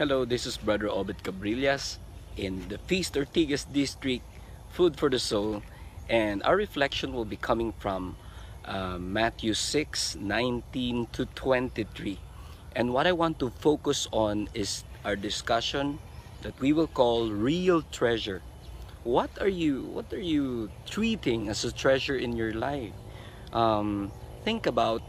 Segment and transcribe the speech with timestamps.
[0.00, 1.98] Hello, this is Brother Obet Cabrillas
[2.38, 4.24] in the Feast Ortigas District,
[4.72, 5.60] Food for the Soul,
[6.08, 8.16] and our reflection will be coming from
[8.64, 12.18] uh, Matthew 6 19 to 23.
[12.74, 15.98] And what I want to focus on is our discussion
[16.40, 18.40] that we will call real treasure.
[19.04, 22.96] What are you what are you treating as a treasure in your life?
[23.52, 24.12] Um,
[24.48, 25.04] think about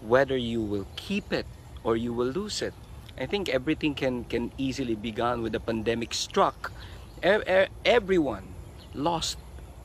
[0.00, 1.44] whether you will keep it
[1.84, 2.72] or you will lose it.
[3.18, 6.70] I think everything can can easily be gone with the pandemic struck.
[7.22, 8.54] Everyone
[8.94, 9.38] lost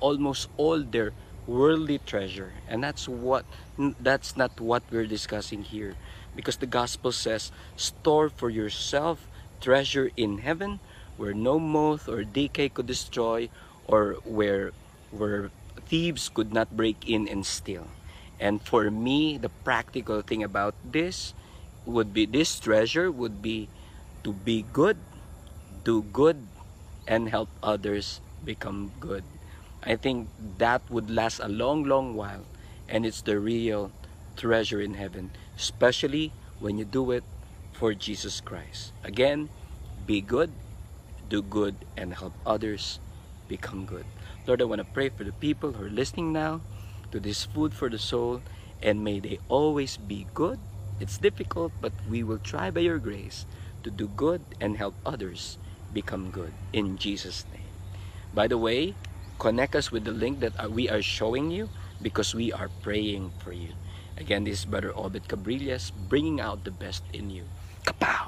[0.00, 1.12] almost all their
[1.46, 3.44] worldly treasure, and that's what
[4.00, 5.92] that's not what we're discussing here,
[6.32, 9.28] because the gospel says, "Store for yourself
[9.60, 10.80] treasure in heaven,
[11.20, 13.52] where no moth or decay could destroy,
[13.84, 14.72] or where
[15.12, 15.52] where
[15.84, 17.92] thieves could not break in and steal."
[18.40, 21.34] And for me, the practical thing about this
[21.88, 23.68] would be this treasure would be
[24.22, 24.96] to be good,
[25.84, 26.36] do good,
[27.08, 29.24] and help others become good.
[29.82, 30.28] I think
[30.58, 32.44] that would last a long, long while,
[32.88, 33.90] and it's the real
[34.36, 37.24] treasure in heaven, especially when you do it
[37.72, 38.92] for Jesus Christ.
[39.02, 39.48] Again,
[40.04, 40.52] be good,
[41.28, 43.00] do good, and help others
[43.48, 44.04] become good.
[44.46, 46.60] Lord, I want to pray for the people who are listening now
[47.12, 48.42] to this food for the soul,
[48.82, 50.58] and may they always be good
[51.00, 53.46] it's difficult, but we will try by your grace
[53.82, 55.58] to do good and help others
[55.92, 57.72] become good in Jesus' name.
[58.34, 58.94] By the way,
[59.38, 61.70] connect us with the link that uh, we are showing you
[62.02, 63.74] because we are praying for you.
[64.16, 67.44] Again, this is Brother Obet Cabrillas bringing out the best in you.
[67.86, 68.27] Kapow!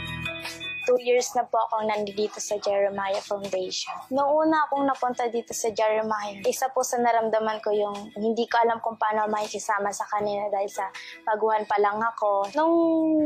[0.85, 3.93] two years na po akong nandito sa Jeremiah Foundation.
[4.11, 8.61] Noong una akong napunta dito sa Jeremiah, isa po sa naramdaman ko yung hindi ko
[8.61, 10.89] alam kung paano makikisama sa kanila dahil sa
[11.25, 12.51] baguhan pa lang ako.
[12.57, 12.73] Nung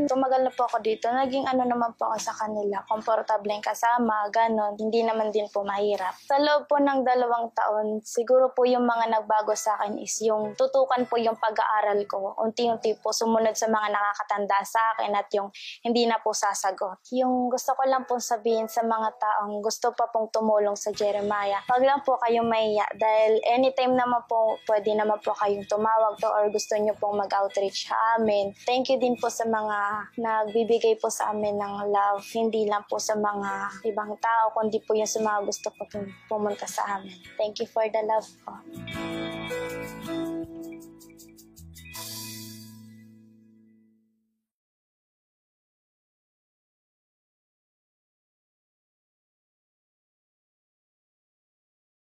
[0.08, 4.76] tumagal na po ako dito, naging ano naman po ako sa kanila, komportable kasama, ganon,
[4.76, 6.14] hindi naman din po mahirap.
[6.28, 10.54] Sa loob po ng dalawang taon, siguro po yung mga nagbago sa akin is yung
[10.54, 12.36] tutukan po yung pag-aaral ko.
[12.42, 15.50] Unti-unti po sumunod sa mga nakakatanda sa akin at yung
[15.82, 17.00] hindi na po sasagot.
[17.16, 21.62] Yung gusto ko lang pong sabihin sa mga taong gusto pa pong tumulong sa Jeremiah,
[21.68, 26.28] wag lang po kayong mahiya dahil anytime naman po pwede naman po kayong tumawag to
[26.30, 28.52] or gusto nyo pong mag-outreach sa amin.
[28.66, 29.78] Thank you din po sa mga
[30.18, 34.98] nagbibigay po sa amin ng love, hindi lang po sa mga ibang tao, kundi po
[34.98, 35.84] yung sa mga gusto po
[36.28, 37.16] pumunta sa amin.
[37.38, 38.54] Thank you for the love po.